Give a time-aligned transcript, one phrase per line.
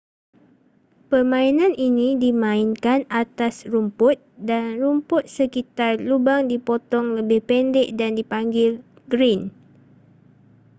[1.13, 4.17] permainan ini dimainkan atas rumput
[4.49, 8.71] dan rumput sekitar lubang dipotong lebih pendek dan dipanggil
[9.11, 9.41] green